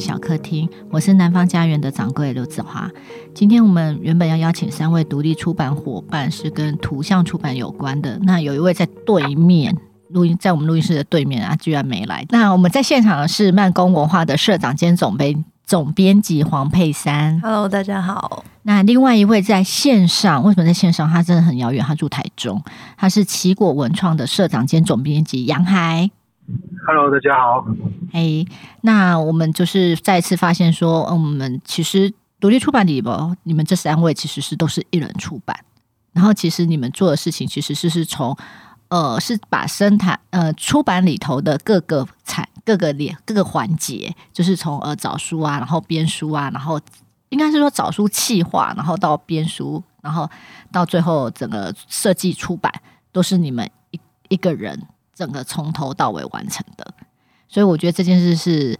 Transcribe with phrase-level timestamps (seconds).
[0.00, 2.90] 小客厅，我是南方家园的掌柜刘子华。
[3.34, 8.18] 今天我们原本要邀请三位独立出版伙伴，是跟图像出版有关的。
[8.22, 9.76] 那有一位在对面
[10.08, 12.24] 录音，在我们录音室的对面啊，居然没来。
[12.30, 17.38] 那我们在现场的是慢工文化的社长兼总编总编辑黄佩珊。
[17.42, 18.44] Hello，大家好。
[18.62, 21.08] 那另外一位在线上，为什么在线上？
[21.08, 22.62] 他真的很遥远，他住台中。
[22.96, 26.10] 他是奇果文创的社长兼总编辑杨海。
[26.86, 27.64] Hello，大家好。
[28.12, 28.46] 嘿，
[28.80, 35.56] 那我们就是再次发现说，嗯，我们其实独立出版里边，你们这三位其实是都是一人出版，
[36.12, 38.36] 然后其实你们做的事情其实是是从
[38.88, 46.80] 呃，是把生产呃出版里头的各个产各个链各个环节，就是从呃找书啊，然后编书啊，然后
[47.28, 50.28] 应该是说找书企划，然后到编书，然后
[50.72, 52.72] 到最后整个设计出版，
[53.12, 54.82] 都是你们一一个人。
[55.20, 56.84] 整个从头到尾完成的，
[57.46, 58.78] 所以我觉得这件事是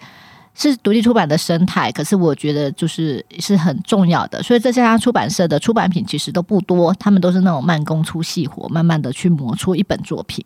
[0.55, 4.43] 是独立出版的生态，可是我觉得就是是很重要的。
[4.43, 10.45] 所以这家出版社的出版品其实都不多，他们都是那种慢工出细活，慢慢的去磨出一本作品。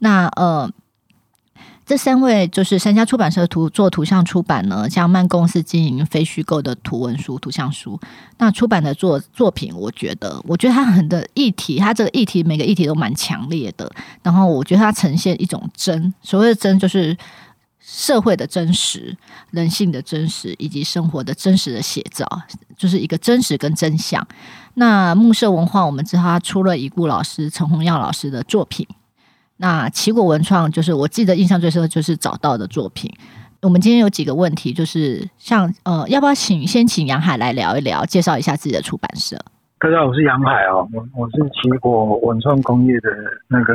[0.00, 0.70] 那呃。
[1.90, 7.98] 这三位就是三家出版社图做图像出版呢，像慢工是经营非虚构的图文书、图像书。
[8.38, 13.90] 那出版的作作品，我觉得，我觉得它很的议题，它这个议题每个议题都蛮强烈的。
[14.22, 17.18] 然后我觉得它呈现一种真，所谓的真就是
[17.80, 19.16] 社会的真实、
[19.50, 22.24] 人性的真实以及生活的真实的写照，
[22.78, 24.24] 就是一个真实跟真相。
[24.74, 28.86] 那木社文化，我们知道他出了已故老师陈弘耀老师的作品。
[29.60, 33.12] 那奇果文创就是我记得印象最深的就是找到的作品。
[33.60, 39.36] 我们今天有几个问题，就是像呃，要不要请先请杨海来聊一聊，介绍一下自己的出版社？
[39.78, 43.10] 大家好，我是杨海哦，我我是奇果文创工业的
[43.48, 43.74] 那个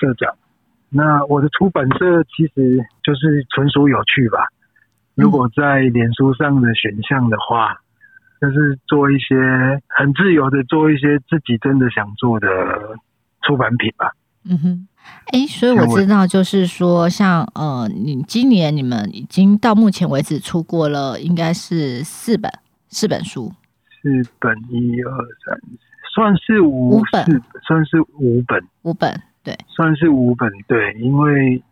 [0.00, 0.34] 社长。
[0.88, 4.48] 那我的出版社其实就是纯属有趣吧。
[5.14, 7.76] 如果在脸书上的选项的话，
[8.40, 9.36] 就是做一些
[9.86, 12.48] 很自由的做一些自己真的想做的
[13.42, 14.12] 出版品吧。
[14.48, 14.86] 嗯哼。
[15.32, 22.50] 哎，所以我知道，就是说，像呃，你今年你们已经到目前为止出过了，应该是四本
[22.88, 23.52] 四本书，
[24.02, 25.12] 四本一二
[25.46, 25.58] 三，
[26.14, 27.24] 算是五五本，
[27.66, 31.62] 算是五本五本，对，算是五本，对，因为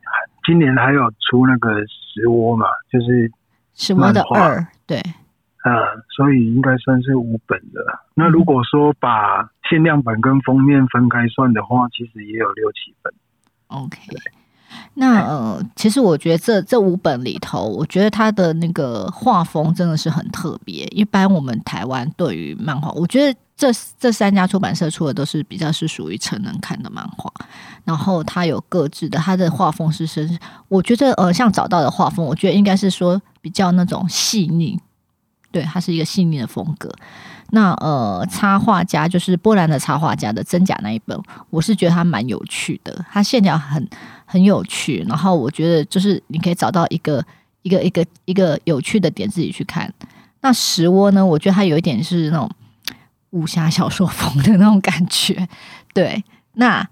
[0.47, 3.31] 今年还有出那个石窝嘛，就是
[3.75, 5.03] 石窝的二，对。
[5.65, 5.73] 呃，
[6.17, 7.81] 所以应该算是五本的。
[8.15, 13.13] 那如果说把限量版跟封面分开算的话，其实也有六七本。
[13.67, 13.99] OK，
[14.95, 20.85] 那呃，其实我觉得这这五本里头，我觉得它的那个画风真的是很特别。
[20.87, 27.31] 一般我们台湾对于漫画，我觉得这这三家出版社出的都是比较是属于成人看的漫画，
[27.85, 30.39] 然后它有各自的，它的画风是是，
[30.69, 34.81] 我觉得呃，像找到的画风，我觉得应该是说比较那种细腻。
[35.51, 36.93] 对，它是一个细腻的风格。
[37.51, 43.89] 那呃，插画家就是波兰的插画家的真假那一本，我是觉得它蛮有趣的，它线条很
[44.27, 45.03] 很有趣。
[45.09, 47.25] 然后我觉得就是你可以找到一个
[47.63, 49.91] 一个一个一个有趣的点自己去看。
[50.43, 52.51] 那石窝呢，我觉得它有一点是那种
[53.31, 55.49] 武侠小说风的那种感觉。
[55.95, 56.23] 对，
[56.53, 56.87] 那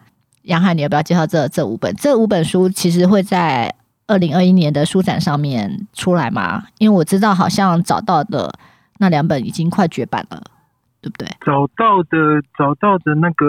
[0.45, 1.95] 杨海，你要不要介绍这这五本？
[1.97, 3.75] 这五本书其实会在。
[4.09, 6.63] 二零二一年的书展上面出来吗？
[6.79, 8.53] 因为我知道好像找到的
[8.99, 10.41] 那两本已经快绝版了，
[11.01, 11.29] 对不对？
[11.45, 13.47] 找到的找到的那个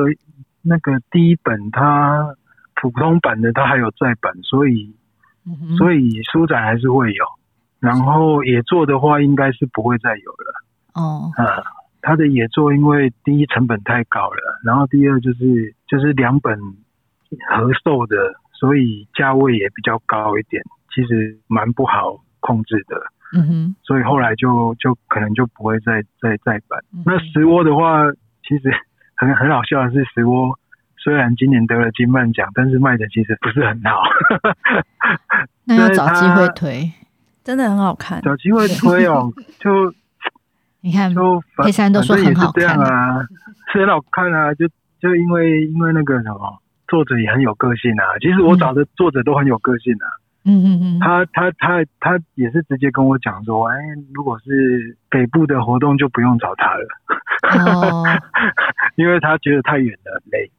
[0.63, 2.35] 那个第一本，它
[2.81, 4.95] 普通版的它还有再版，所以、
[5.45, 7.25] 嗯、所以书展还是会有。
[7.79, 10.63] 然后野作的话，应该是不会再有了。
[10.95, 11.61] 哦，啊，
[12.01, 18.15] 它的野作因为第一成本太高了，然后第二就是就是两本合售的。
[18.59, 20.63] 所以价位也比较高一点，
[20.93, 22.97] 其实蛮不好控制的。
[23.33, 26.81] 嗯哼，所以后来就就可能就不会再再再版。
[26.93, 28.01] 嗯、那石窝的话，
[28.41, 28.71] 其实
[29.15, 30.57] 很很好笑的是，石窝
[30.97, 34.01] 虽然今年得了金曼奖，但是卖的其实不是很好。
[35.65, 36.89] 那要 找机会推，
[37.43, 38.21] 真的很好看。
[38.21, 39.93] 找机会推哦， 就
[40.81, 43.21] 你看，就佩珊都说很好看啊，
[43.71, 44.65] 是很好看啊，就
[44.99, 46.59] 就因为因为那个什么。
[46.87, 50.07] 作者也很有个性啊，其实我找的作者都很有个性啊。
[50.49, 53.75] 嗯嗯嗯，他他他他也是直接跟我讲说，哎，
[54.13, 56.87] 如果是北部的活动就不用找他了，
[57.65, 58.05] 哦、
[58.95, 60.49] 因为他觉得太远了，累。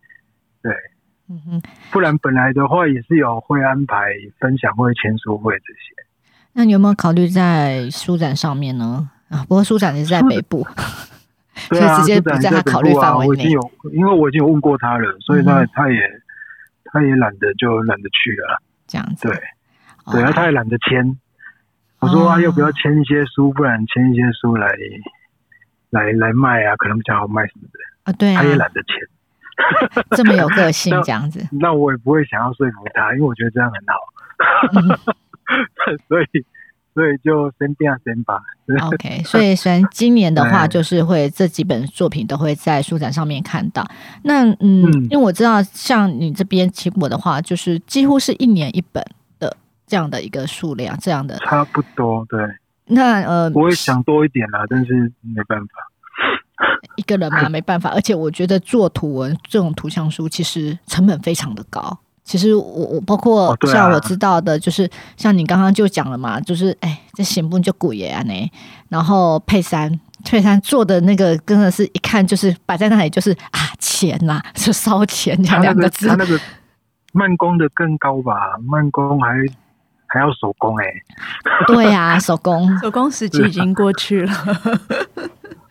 [0.60, 0.72] 对，
[1.30, 5.94] 嗯哼，不然本来的话也是有会安排分享会、签书会这些。
[6.52, 9.08] 那你有没有考虑在书展上面呢？
[9.30, 10.66] 啊，不过书展也是在北部。
[11.70, 13.28] 对啊，直接不在他考虑范围内。
[13.28, 16.00] 我已经有，因为我已经有问过他了，所以他他也
[16.84, 18.62] 他也懒得就懒得去了。
[18.86, 21.18] 这样子，对，对，他也懒得签。
[22.00, 23.52] 我说啊，要不要签一些书？
[23.52, 24.72] 不然签一些书来
[25.90, 28.12] 来来卖啊，可能比较好卖什么的啊？
[28.18, 28.96] 对啊，他也懒得签，
[30.16, 33.96] 这么有个 性这样子那，那我也不会想要说服他，因为我觉得这样很好，
[34.80, 36.44] 嗯、 所以。
[36.98, 38.40] 所以就先这样先吧。
[38.88, 43.88] OK，所以虽然今年的话， 就是会这几本作品都会在书展上面看到。
[44.24, 49.04] 那嗯，嗯，因为我知道像你这边奇果的话，就是几乎是一年一本
[49.38, 49.56] 的
[49.86, 52.40] 这样的一个数量，这样的差不多对。
[52.86, 55.68] 那呃，我也想多一点啦，但是没办法，
[56.96, 57.90] 一个人嘛没办法。
[57.90, 62.00] 而且我觉得做图文这种图像书，其实成本非常的高。
[62.28, 68.52] 其实我我包括像我知道的，就是像你刚刚就讲了嘛，就是哎，这行不就古爷啊呢？
[68.90, 76.06] 然后佩珊佩珊做的那个，真的是一看就是摆在那里，就是啊钱呐， 就烧钱这样两个字。
[76.06, 76.38] 他那个
[77.12, 78.58] 慢工的更高吧？
[78.62, 79.34] 慢工还
[80.06, 80.84] 还要手工哎？
[81.66, 84.32] 对呀，手工 手工时期已经过去了。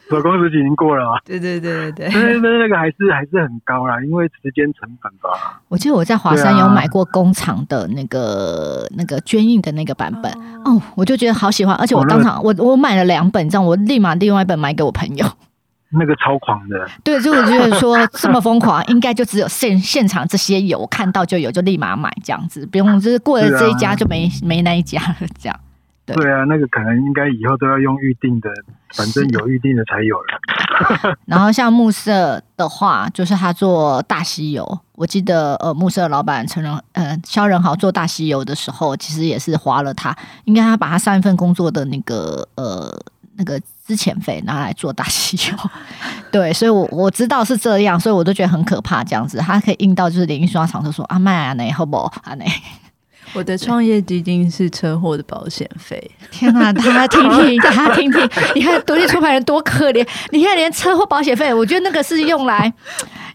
[0.09, 1.19] 手工时期已经过了嘛？
[1.25, 5.62] 对对对对对，那那那个还是还是很高啦，因为时间成本吧。
[5.68, 10.31] 我记得我在华山有买过工厂的那个、啊、那个绢印的那个版本
[10.63, 15.25] 哦，哦，我就觉得好喜欢，而且我当场、哦那个、我我买了两本，这样我立马另外一本买给我朋友。
[15.89, 25.57] 那个超狂的，对，就我觉得说这么疯狂， 应该就只有现现场这些有看到就有，就立马买这样子，不用就是过了这一家就没、啊、没那一家了这样。
[26.07, 28.50] 对，对啊，那个可能应该以后都要用预定的，
[28.95, 31.18] 反正有预定的才有了。
[31.27, 40.15] 然后像暮色的话，就是他做大西游，我记得呃暮色老板陈仁呃肖仁豪做大西游的时候，其实也是花了他，
[40.45, 42.89] 应该他把他上一份工作的那个呃
[43.36, 45.57] 那个资遣费拿来做大西游。
[46.31, 52.45] 对，所以我我知道是这样，所以我都觉得很可怕，这样子他可以印到就是连印刷厂都说啊卖啊那好不好啊那。
[53.33, 56.12] 我的创业基金是车祸的保险费。
[56.31, 60.07] 天哪，他听听，大家听听，你看独立出版人多可怜。
[60.31, 62.71] 你看连车祸保险费，我觉得那个是用来，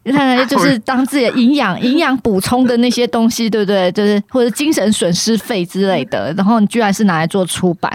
[0.05, 3.91] 你看就是当自己的营养营养补充的那些东西，对不对？
[3.93, 6.33] 就是或者精神损失费之类的。
[6.37, 7.93] 然后你居然是拿来做出版，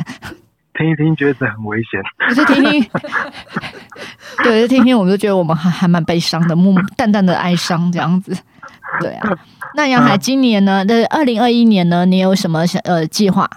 [0.74, 2.00] 听一听觉得很危险。
[2.30, 2.90] 我就听听，
[4.44, 8.38] 对，就听听，我们就觉得我们还还蛮悲伤的，木淡淡的哀伤这样子。
[9.02, 9.38] 对啊。
[9.76, 10.84] 那杨海今年呢？
[10.86, 12.06] 的二零二一年呢？
[12.06, 13.48] 你有什么呃计划？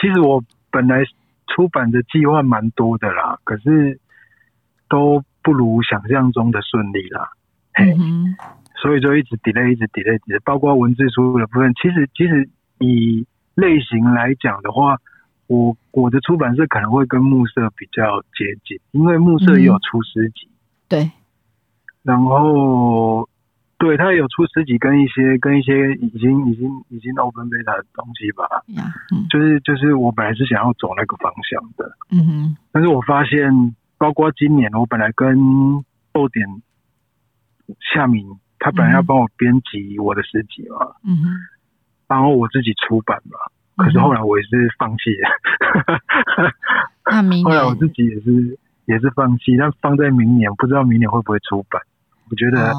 [0.00, 1.04] 其实我本来
[1.46, 3.98] 出版的计划蛮多的啦，可是
[4.88, 7.30] 都不如想象中的顺利啦。
[7.74, 8.36] 嗯哼，
[8.82, 11.72] 所以就一直 delay，一直 delay，一直包括文字书的部分。
[11.74, 12.48] 其实，其实
[12.78, 14.98] 以类型来讲的话，
[15.46, 20.46] 我我的出版社可能会跟木色比较接近，因为木色也有出诗集。
[20.46, 20.52] 嗯、
[20.88, 21.10] 对，
[22.02, 23.28] 然后。
[23.80, 35.34] 对，他有出诗集跟一些跟一些已经已经已经 open beta 的东西吧，嗯、就是就是我本来是想要走那个方向的，嗯哼，但是我发现，包括今年我本来跟
[36.12, 36.46] 逗点
[37.94, 41.28] 夏明，他本来要帮我编辑我的诗集嘛，嗯哼，
[42.06, 43.38] 然后我自己出版嘛，
[43.82, 46.00] 可是后来我也是放弃了，
[47.10, 51.80] 那明年 后来我自己也是也是放弃，但放在明年，不知道明年会不会出版，
[52.28, 52.72] 我觉得。
[52.74, 52.76] 哦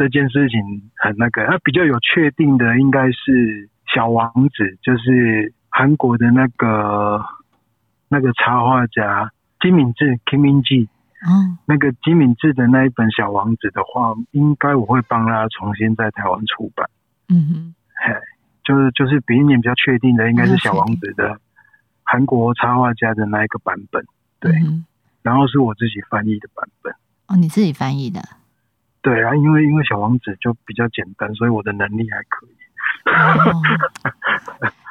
[0.00, 0.58] 这件事情
[0.96, 7.22] 很那个，他比较有确定的应该是《小王子》，就是韩国的那个
[8.08, 9.30] 那个插画家
[9.60, 10.88] 金敏智 Kim Min-ji，
[11.28, 16.88] 嗯，那个金敏智的那一本《小王子》的话，应该我会帮他重新在台湾出版。
[17.28, 18.14] 嗯哼，嘿，
[18.64, 21.38] 就是就是比一年比较确定的应该是《小王子》的
[22.04, 24.02] 韩国插画家的那一个版本，
[24.40, 24.86] 对，嗯、
[25.20, 26.90] 然后是我自己翻译的版本。
[27.26, 28.39] 哦，你自己翻译的。
[29.02, 32.50] 对啊，因为因为小王子就比较简单，所以我的能力还可以。
[33.10, 33.62] 哦、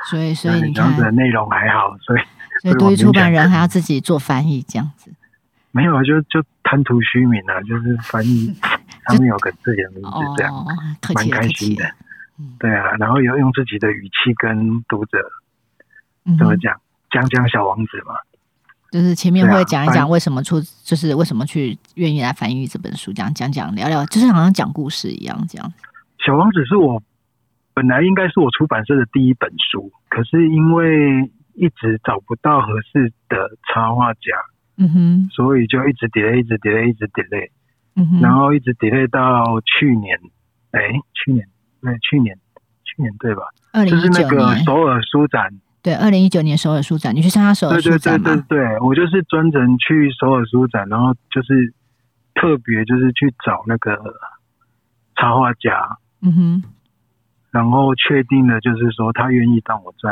[0.10, 2.22] 所以所以你看，小王子的内容还好，所以
[2.62, 5.14] 所以独立出版人还要自己做翻译这样子。
[5.72, 8.52] 没有啊，就就贪图虚名啊，就是翻译
[9.08, 10.66] 上面有个自己的名字这样，
[11.14, 11.86] 蛮开心的。
[12.58, 15.20] 对啊，然后要用自己的语气跟读者
[16.38, 18.16] 怎么讲，讲讲小王子嘛。
[18.92, 25.74] 就是前面会讲一讲为什么出，就是为什么去愿意来翻译这本书，这样讲讲聊聊，就是好像讲故事一样这样。
[26.26, 27.02] 小王子是我
[27.76, 33.38] 本来应该是我出版社的第一本书，可是因为一直找不到合适的
[33.72, 34.20] 插画家，
[34.78, 37.52] 嗯哼，所以就一直 delay，一直 delay，一直 delay，
[37.96, 40.18] 嗯哼，然后一直 delay 到去年，
[40.72, 40.82] 哎，
[41.14, 41.48] 去年，
[41.82, 42.36] 对，去年，
[42.84, 43.44] 去年对吧？
[43.72, 45.54] 二零一九年，就是那个首尔书展。
[45.82, 48.26] 对，二零一九年首尔书展，你去参加首尔书展吗？
[48.26, 51.74] 对对对对对，我就是专程去首尔书展，然后就是
[52.36, 53.98] 特别就是去找那个
[55.16, 56.64] 插画家，嗯哼，
[57.52, 60.10] 然后确定了就是说他愿意让我在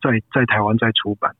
[0.00, 1.34] 在在台湾再出版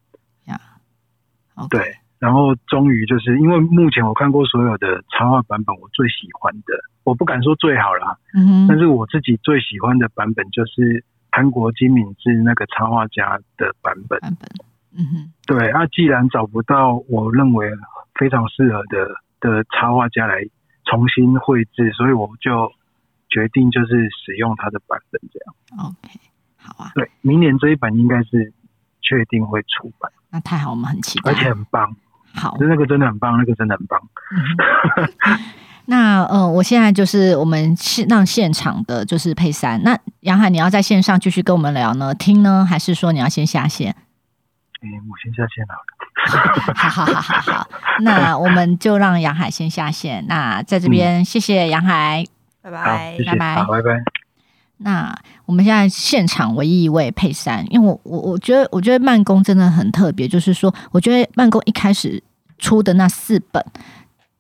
[1.54, 1.68] ，Okay.
[1.68, 14.18] 对，然后终于就是因为目前我看过所有的插画版本，我最喜欢的，我不敢说最好啦，嗯哼，但是我自己最喜欢的版本就是韩国金敏智那个插画家的版本。
[14.20, 14.48] 版本，
[14.96, 17.70] 嗯哼，对，那、啊、既然找不到我认为
[18.18, 19.08] 非常适合的
[19.40, 20.42] 的插画家来
[20.84, 22.72] 重新绘制，所以我就
[23.28, 25.54] 决定就是使用他的版本这样。
[25.86, 26.18] OK，
[26.56, 26.90] 好啊。
[26.94, 28.52] 对，明年这一版应该是
[29.02, 30.10] 确定会出版。
[30.30, 31.94] 那太好，我们很期待，而且很棒。
[32.34, 34.00] 好，那个真的很棒，那个真的很棒。
[34.30, 35.38] 嗯、
[35.90, 39.82] 那呃，我现在就是我们现让现场的就是佩珊。
[39.82, 43.96] 那杨海，你要在线上继续跟我们聊呢，听呢，还是说你要先下线？
[44.82, 46.74] 嗯、欸，我先下线好了。
[46.74, 47.68] 好好好好好，
[48.02, 50.26] 那我们就让杨海先下线。
[50.28, 52.22] 那在这边，谢谢杨海，
[52.60, 54.02] 拜拜，拜拜，拜拜。
[54.76, 62.22] 那我们现在现场唯一一位佩珊，因为我我我觉得我觉得慢工真的很特别，就是说，我觉得慢工一开始
[62.58, 63.64] 出的那四本，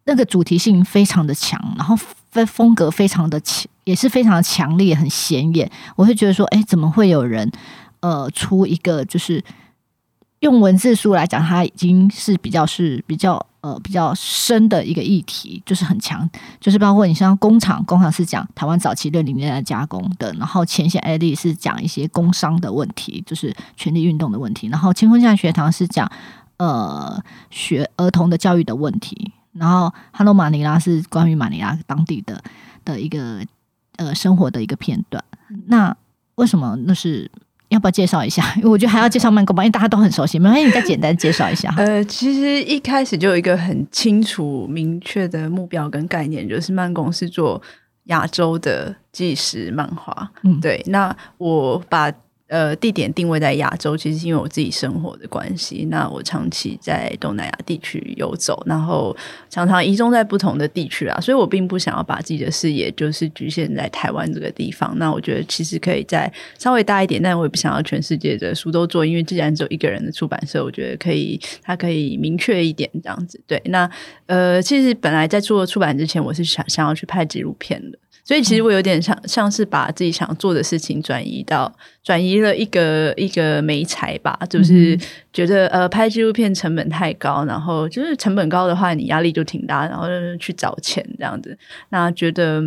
[0.08, 1.94] 那个主题性非常的强，然后
[2.30, 5.70] 风风格非常的强，也是非常的强烈，很显眼。
[5.94, 7.48] 我会觉得说，哎，怎么会有人
[8.00, 9.44] 呃出一个就是。
[10.40, 26.08] 用文字书来讲，它已经是比较是比较呃比较深的一个议题，就是很强，就是包括你像工厂，工厂是讲台湾早期六零年代加工的，然后前线艾丽是讲一些工商的问题，就是权利运动的问题，然后清风下学堂是讲
[26.58, 32.42] 呃学儿童的教育的问题，然后哈喽马尼拉是关于马尼拉当地的
[32.84, 33.40] 的一个
[33.96, 35.22] 呃生活的一个片段。
[35.66, 35.96] 那
[36.36, 37.30] 为什么那是？
[37.70, 38.42] 要不要介绍一下？
[38.56, 40.38] 因为我觉得还要介绍曼谷吧，因为大家都很熟悉。
[40.38, 41.70] 没关系，你再简单介绍一下。
[41.76, 47.60] 呃，其实一开始就有一个很清楚、明确的目标跟概念，就是曼谷是做
[48.04, 50.30] 亚洲的纪实漫画。
[50.44, 50.82] 嗯，对。
[50.86, 52.10] 那我把。
[52.48, 55.86] 呃，地点定位在亚洲，其实是因为我自己生活的关系。
[55.90, 59.14] 那我长期在东南亚地区游走，然后
[59.50, 64.92] 常常移中在不同的地区啊，所以我并不想要把自己的视野就是局限在台湾这个地方。
[64.98, 73.38] 那我觉得其实可以再稍微大一点，但我也不想要全世界的书都做，因为既然只有一个人的出版社，我觉得可以，它可以明确一点这样子。
[73.46, 73.90] 对，那
[74.24, 77.98] 呃，其实本来在做出版之前，我是想想要去拍纪录片的。
[78.28, 84.94] 所以其实我有点像像是把自己想做的事情转移到转移了一个一个媒材吧，就是
[85.32, 91.56] 觉得呃拍纪录片成本太高，然后就是成本高的话，你压力就挺大，然后就去找钱这样子，
[91.88, 92.62] 那觉得。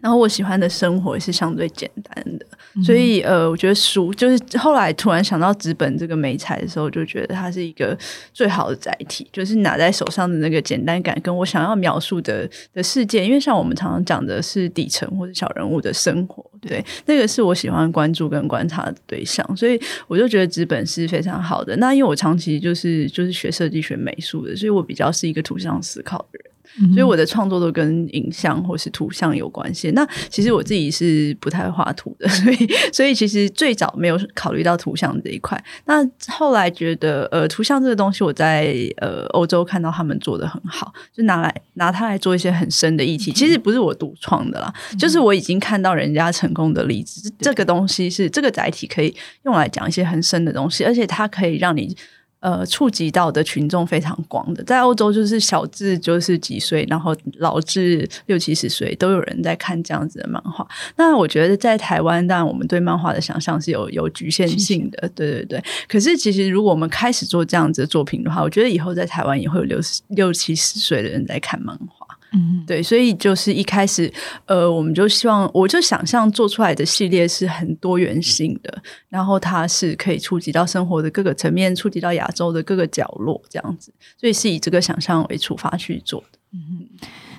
[0.00, 7.96] 然后我喜欢的生活也是相对简单的，嗯、所以呃，我觉得书就是后来突然想到纸本这个美材的时候，就觉得它是一个
[8.32, 13.24] 最好的载体，就是拿在手上的那个简单感，跟我想要描述的的世界。
[13.24, 19.78] 因为像我们常常讲的是底层或者小人物的生活，对，那个是我喜欢关注跟观察的对象，所以
[20.08, 21.76] 我就觉得纸本是非常好的。
[21.76, 26.49] 那因为我长期就是就是学设计学美术的，所以我比较是一个图像思考的人。
[26.92, 29.90] 所以我的创作都跟影像或是图像有关系。
[29.90, 32.56] 那其实我自己是不太画图的，所以
[32.92, 35.62] 所以其实最早没有考虑到图像这一块。
[35.86, 43.32] 那后来觉得，呃，图像这个东西，我在呃欧洲看到他们做得很好，就拿来拿它来做一些很深的议题。
[43.32, 47.32] 其实不是我独创的啦， 就是我已经看到人家成功的例子。
[47.40, 51.96] 这个东西是这个载体可以用来讲一些很深的东西，而且它可以让你。
[52.40, 60.66] 呃，触及到的群众非常广的，在欧洲就是小至就是几岁，然后老至六七十岁都有人在看这样子的漫画。
[60.96, 65.64] 那我觉得在台湾，当然我们对漫画的想象是有有局限性的，对对对。
[65.86, 71.99] 可是其实如果我们开始做这样子的作品的话，我觉得以后在台湾也会有六十六七十岁的人在看漫画。
[72.32, 74.12] 嗯，对，所以就是一开始，
[74.46, 86.38] 呃，我们就希望，我就想象做出来的系列是很多元性的，然后它是可以触及到生活的各个层面，触及到亚洲的各个角落，这样子，所以是以这个想象为出发去做的。
[86.52, 86.86] 嗯，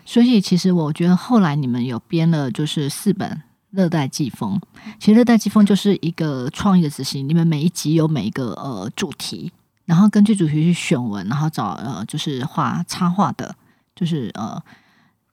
[0.06, 3.30] 所以其实我觉得后来你们有编了就是四本
[3.70, 4.60] 《热带季风》，
[5.00, 9.54] 其实《热带季风》就是一个创意的执行，你们每一集有每一个呃主题，
[9.86, 13.56] 然后根据主题去选文，然后找呃就是画插画的，
[13.96, 14.62] 就是呃。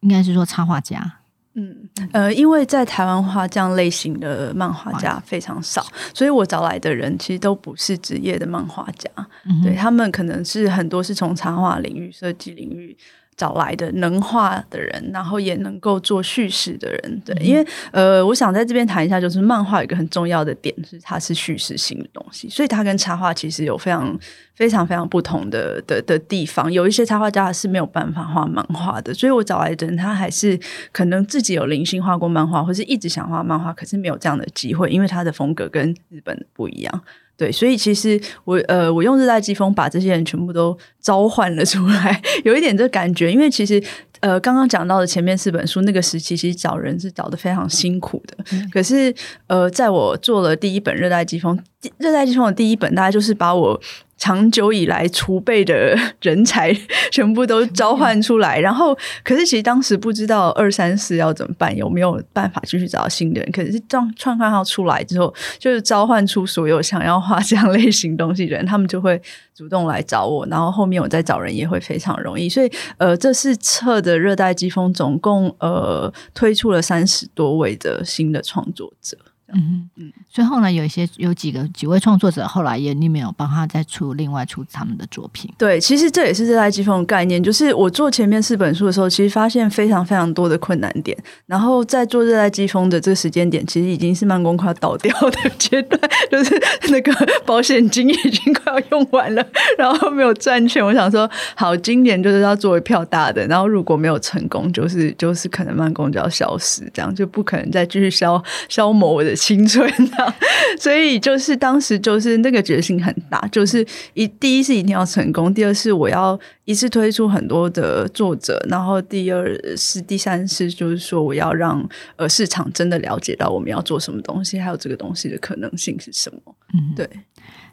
[0.00, 1.20] 应该是说插画家，
[1.54, 9.10] 嗯呃，因为在台湾画这样类型的漫画家非常少，所以我找来的人其实都不是职业的漫画家，
[9.44, 12.96] 嗯、对他们可能是很多是从插画领域、设计领域。
[13.38, 24.18] 找来的能画的人，然后也能够做叙事的人，对，因为呃，我想在这边谈一下，就是漫画有一个很重要的点是它是叙事性的东西，所以它跟插画其实有非常
[24.56, 26.70] 非常非常不同的的的地方。
[26.70, 30.58] 有一些插画家是没有办法画漫画的，所以我找来的人他还是
[30.90, 37.02] 可能自己有零星画过漫画，或是一直想画漫画，可是没有这样的机会，因为他的风格跟日本不一样。
[37.38, 43.82] 对，所以其实我呃，我用热带季风把这些人全部都召唤了出来， 有一点这感觉，因为其实。
[44.20, 48.36] 呃，刚刚讲到的前面四本书，那个时期其实找人是找的非常辛苦的。
[48.50, 49.14] 嗯、可是，
[49.46, 51.56] 呃，在我做了第一本《热带季风》，
[51.98, 53.80] 《热带季风》的第一本，大概就是把我。
[54.18, 56.76] 长久以来储备的人才
[57.10, 63.50] 全部都召唤出来，然后可是其实当时不知道二三四要怎么办，有没有办法继续找到新的人？
[63.52, 69.20] 可是这样创刊号出来之后，就是召唤出所有想要画这样类型东西的人，他们就会
[69.54, 72.48] 主动来找我，然后后面我再找人也会非常容易。
[72.48, 79.16] 所以呃，这是测的热带季风，总共呃推出了三十多位的新的创作者。
[79.54, 85.50] 嗯嗯，所以后来有一些有几个几位创作者，后来也你没有帮他再出另外出他们的作品。
[85.56, 95.98] 对，其实这也是热带季风的概念，就是我做前面四本书的时候，其实发现非常非常多的困难点，然后在做热带季风的这个时间点，其实已经是慢工快要倒掉的阶段，
[96.30, 96.54] 就是
[96.90, 97.12] 那个
[97.46, 99.42] 保险金已经快要用完了，
[99.78, 100.84] 然后没有赚钱。
[100.84, 109.37] 我想说，好，今年就是要做一票大的，然后如果没有成功，就是就是可能慢工就要消失，这样就不可能再继续消消磨我的。
[109.38, 110.34] 青春啊，
[110.78, 126.54] 所以就是当时就是那个决心很大，就是一第一是一定要成功，第二是我要一次推出很多的作者，然后第二是第三是就是说我要让呃市场真的了解到我们要做什么东西，还有这个东西的可能性是什么。
[126.74, 127.08] 嗯，对。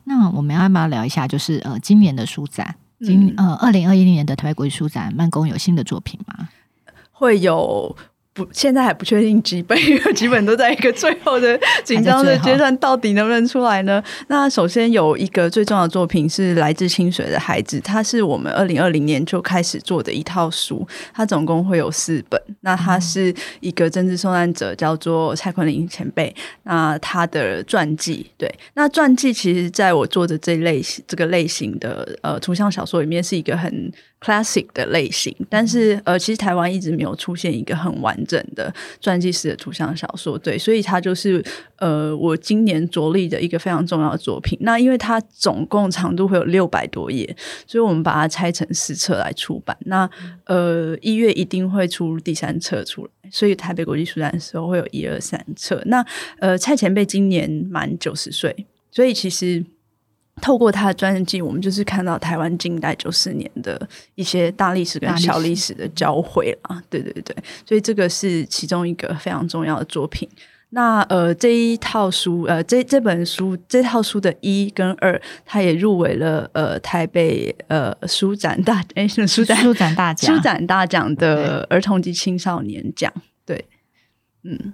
[0.06, 6.50] 那我们要不要聊一下，就是呃今年的书展，今呃二零二一年的台北国际书展，慢工有新的作品吗？
[7.12, 7.96] 会有。
[8.36, 14.04] 不，现在还不确定几本，因为几本都在一个最后的紧张的阶段，到底能不能出来呢？
[14.28, 22.38] 那首先有一个最重要的作品是来自清水的孩子，它是我们二零二零年就开始做的一套书，它总共会有四本。
[22.60, 28.30] 那它是一个政治受难者，叫做蔡坤林前辈，那他的传记。
[28.38, 33.90] 对，那传记其实在我做的这类型这个类型的呃图像小说里面是一个很
[34.26, 41.44] classic 的类型，但是呃，其实台湾一直没有出现一个很完整的传记式的图像小说，对，所以它就是
[41.76, 44.58] 呃，我今年着力的一个非常重要的作品。
[44.62, 47.24] 那因为它总共长度会有六百多页，
[47.68, 49.78] 所以我们把它拆成四册来出版。
[49.82, 50.10] 那
[50.46, 55.80] 呃，一月一定会出第三册出来，所以台北国际书展的时候会有一二三册。
[55.86, 56.04] 那
[56.40, 59.64] 呃，蔡前辈今年满九十岁，所以其实。
[60.42, 70.28] 透过他的传记，我们就是看到台湾近代九四年的一些大历史跟小历史的交汇啊，对对对，所以这个是其中一个非常重要的作品。
[70.70, 80.36] 那呃，这一套书，呃，这这本书这套书的一跟二，它也入围了呃台北呃书展大哎书展书展大奖。
[80.36, 83.12] 书展大奖的儿童及青少年奖，
[83.46, 83.66] 对，
[84.44, 84.74] 嗯。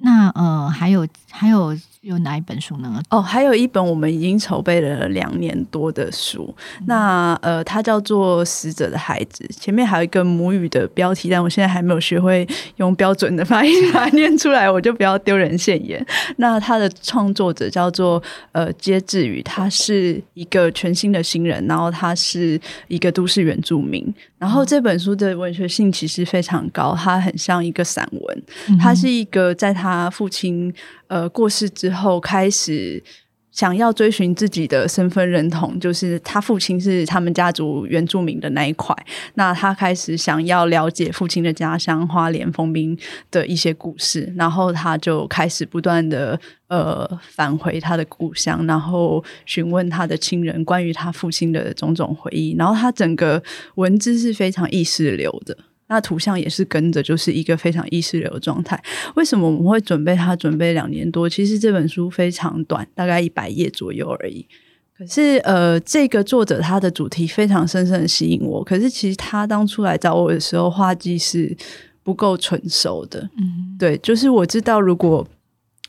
[0.00, 3.02] 那呃，还有还有有哪一本书呢？
[3.10, 6.54] 哦，还有一本我们已经筹备了两年多的书。
[6.80, 16.04] 嗯、那呃，它叫做《死者的孩子》，前面还有一个母语的标题，但我现在还没有学会用标准的发音把它念出来，我就不要丢人现眼。
[16.36, 24.14] 那它的创作者叫做呃接志宇，他是一个全新的新人，然后他是一个都市原住民。
[24.38, 28.42] 然后这本书的文学性其实非常高，它很像一个散文，
[28.78, 30.72] 它是一个在他父亲
[31.08, 33.02] 呃过世之后开始。
[33.50, 38.94] 想要追寻自己的身份认同，就是他父亲是他们家族原住民的那一块。
[39.34, 42.96] 那他开始想要了解父亲的家乡花莲丰滨
[43.32, 52.54] 的一些故事，然后他就开始不断的呃返回他的故乡，然后询问他的亲人关于他父亲的种种回忆。
[52.56, 53.42] 然后他整个
[53.74, 55.58] 文字是非常意识流的。
[55.88, 58.80] 那图像也是跟着，就是一个非常意识流的状态。
[59.16, 60.36] 为什么我们会准备它？
[60.36, 64.46] 准备两年多，其实这本书非常短，大概一百页左右而已。
[64.96, 68.62] 可是，呃，这个作者他的主题非常深深的吸引我。
[68.62, 71.56] 可是，其实他当初来找我的时候，画技是
[72.02, 73.28] 不够成熟的。
[73.36, 75.26] 嗯，对，就是我知道如果。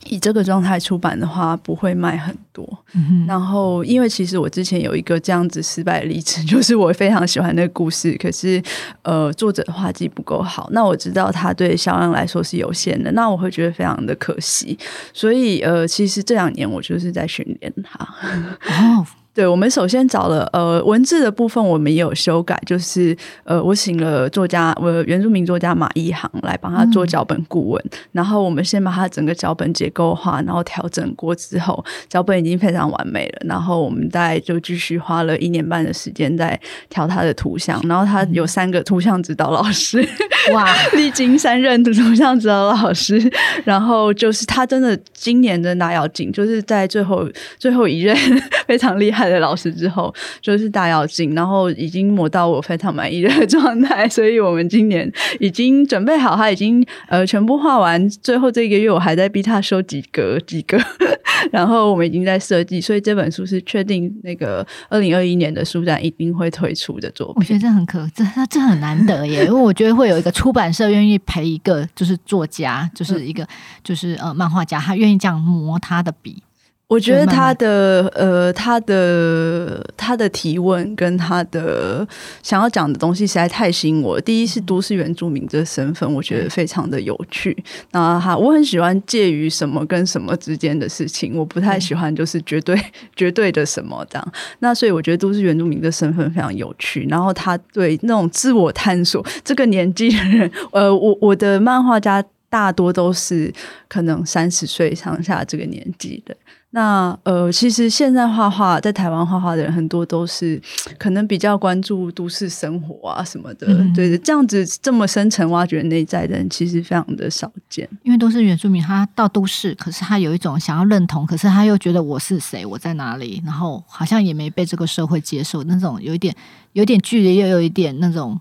[0.05, 2.65] 以这个状态出版的话，不会卖很多。
[2.93, 8.62] 嗯、然后，因为其实我之前有一个这样子失败的例子， 就是我非常喜欢那个故事，可是
[9.03, 10.69] 呃，作者的画技不够好。
[10.71, 14.77] 那我知道他对销量来说是有限的，那我会觉得非常的可惜。
[15.13, 18.05] 所以呃，其实这两年我就是在训练他。
[18.97, 19.05] 哦
[19.39, 33.39] 对，我们首先找了呃文字的部分，我们也有修改，就是呃我请了作家，我原住民作家马一航来帮他做脚本顾问，嗯、然后我们先把他整个脚本结构化，然后调整过之后，脚本已经非常完美了。
[33.45, 40.06] 然后我们大概就继续花了一年半的时间在调他的图像，然后他有三个图像指导老师，
[40.52, 43.32] 哇， 历经三任的图像指导老师，
[43.63, 47.25] 然后就是他真的今年真的大要紧，就是在最后
[47.58, 48.13] 最后一任
[48.67, 60.77] 非常厉害的老师之后，就是大跃进，然后已经磨到我非常满意的 状态，所以我们今年已经准备好，他已经呃全部画完，最后这一个月我还在逼他收几格几格，
[61.51, 67.35] 然后我们已经在设计，所以这本书是确定那个二零二一年的书展一定会推出的作品。
[67.37, 73.47] 我觉得这很可，这这很难得耶，因为我觉得会有一个出版社愿意陪一个就是作家，就是一个
[73.83, 76.41] 就是呃漫画家，他愿意这样磨他的笔。
[76.89, 82.06] 我觉得他的呃，他的他的提问跟他的
[82.41, 84.19] 想要讲的东西实在太吸引我。
[84.19, 87.56] 第一是都市原住民这身份，我觉得非常的有趣。
[87.91, 92.75] 那哈我很喜欢介于什么跟什么之间的事情，我不太喜欢就是绝对
[93.15, 94.34] 绝对的什么这样。
[94.58, 97.06] 那所以我觉得都市原住民的身份非常有趣。
[97.08, 103.54] 然后他对那种自我探索这个年纪的人，呃，我我的漫画家大多都是
[103.88, 106.36] 可能三十岁上下这个年纪的。
[106.71, 110.62] 那呃，其实现在画画在台湾画画的人很多都是
[110.99, 117.89] 可能比较关注都市生活啊什么的，嗯、对的，这样子这么深层挖掘内在的人其实非常的少见。
[118.03, 126.36] 因为都是原住民，他到都市，可是他有一种想要认同，可是他又觉得我是谁，我在哪里，然后好像也没被这个社会接受，那种有一点
[126.73, 128.39] 有点距离，又有一点那种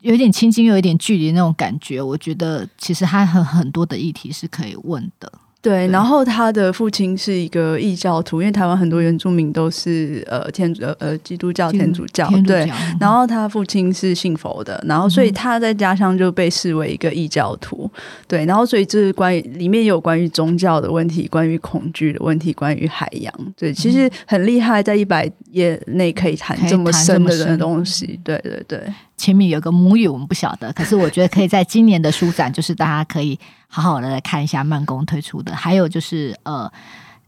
[0.00, 2.00] 有一点亲近，又有一点距离那种感觉。
[2.00, 5.32] 我觉得其实他很很多的议题是可以问的。
[5.66, 12.70] 对，然后他的父亲是一个异教徒，因为台湾很多原住民都是呃天主呃基督教天主教，对。
[13.00, 17.90] 然后他父亲是信佛的，然后所以他在家乡就被视为一个异教徒，
[18.28, 18.44] 对。
[18.44, 28.80] 然后所以这是关于里面也有关于宗教的问题，关于恐惧的问题，关于海洋，对，其实很厉害，在一百页内可以谈这么深的东西，对对对。
[29.16, 36.70] 前面有个母语，我们不晓得，可是我觉得可以在今年的书展，就是大家可以好好的来看一下慢工推出的，还有就是呃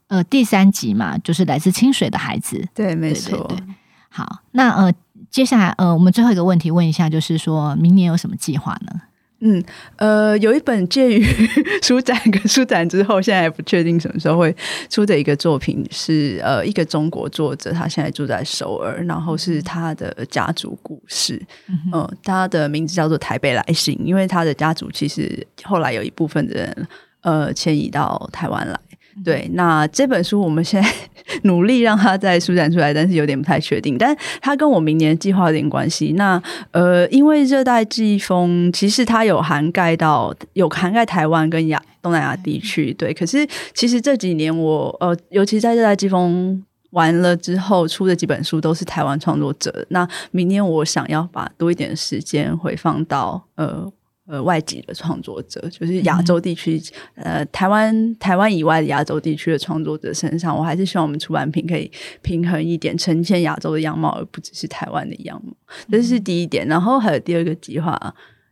[0.09, 3.39] 呃第三集嘛，就是来自清水的孩子，对，没错。
[3.49, 3.75] 对对对，
[4.11, 4.93] 好，那呃
[5.31, 9.01] 接下来呃我们最后一个问题问一下，就是说明年有什么计划呢？
[9.41, 9.63] 嗯，
[9.97, 11.25] 呃，有一本介于
[11.81, 14.55] 书展跟 书展之后，现在还不确定什么时候会
[14.91, 26.89] 出的一个作品是，呃一个中国作者，他现在住在首尔，然后是他的家族故事，嗯、呃，他的名字叫做台北来信，因为他的家族其实后来有一部分的人
[27.21, 28.81] 呃迁移到台湾来。
[29.25, 30.89] 对，那这本书我们现在
[31.45, 33.99] 努力让它再舒展出来，但是有点不太确定。
[33.99, 36.15] 但它跟我明年计划有点关系。
[36.17, 43.13] 那呃，因为热带季风其实它有涵盖到有涵盖台湾跟亚东南亚地区，对。
[43.13, 49.87] 可是其实这几年我呃，尤其在热带季风完了之后出的几本书都是台湾创作者。
[49.91, 53.91] 那明年我想要把多一点时间回放到呃。
[54.31, 56.79] 呃，外籍的创作者，就是亚洲地区，
[57.15, 65.55] 嗯、呃，台湾台湾以外的亚洲地区的创作者身上，我还是希望我们出版品可以平衡一点，呈现亚洲的样貌，而不只是台湾的样貌。
[65.91, 66.69] 这是第一点。
[66.69, 67.99] 然后还有第二个计划，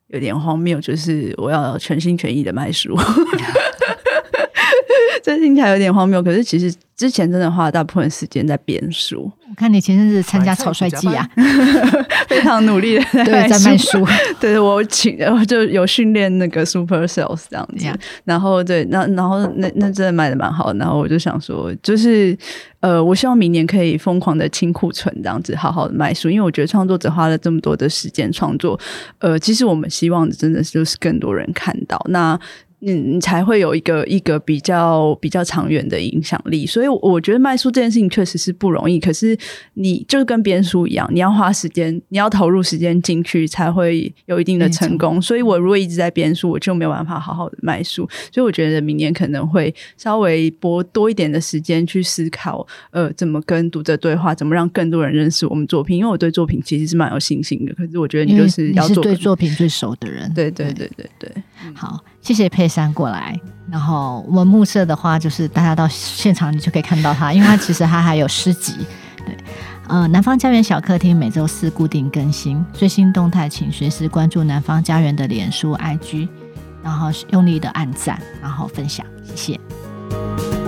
[0.09, 2.97] 有点荒谬，就是我要全心全意的卖书。
[5.23, 9.31] 这听起来有点荒谬，可是其实之前真的花了大部分时间在编书。
[9.49, 11.29] 我看你前阵子参加草率季啊，
[12.37, 14.07] 非常努力的 在卖书。
[14.41, 17.87] 对，我请， 我就有训练那个 super sales 这样子。
[18.25, 20.73] 然后对，那然后那那真的卖的蛮好。
[20.75, 22.37] 然后我就想说，就是
[22.81, 26.29] 呃，我希望明年可以疯狂的清库存，这样子好好的卖书。
[26.29, 28.79] 因为我觉得创作者花了这么多的时间创作，
[29.19, 32.39] 呃，其实我们希望的真的是就是更多人看到那。
[32.81, 39.01] 嗯，你才会有一个一个比较比较长远的影响力，所以我觉得卖书这件事情确实是不容易。
[39.01, 39.37] 可是
[39.75, 45.21] 你就是跟编书一样，你要花时间，你要投入时间进去，才会有一定的成功。
[45.21, 48.07] 所以我如果一直在编书，我就没有办法好好的卖书。
[48.31, 55.97] 所以我觉得明年可能会稍微拨多一点的时间去思考，呃，怎么跟读者对话，怎么让更多人认识我们作品。
[55.97, 57.73] 因为我对作品其实是蛮有信心的。
[57.75, 60.31] 可是我觉得你就是要做，你是对作品最熟的人。
[60.35, 61.31] 对对对对对，
[61.75, 62.05] 好。
[62.27, 68.75] 谢谢佩珊过来，然后我们暮色的话，就是大家到现场你就可以看到他，因为他其实他还有诗集。
[69.25, 69.37] 对，
[69.87, 76.29] 呃，南方家园小客厅每周四固定更新，最新动态请随时关注南方家园的脸书、IG，
[76.83, 80.66] 然后用力的按赞，然后分享，谢谢。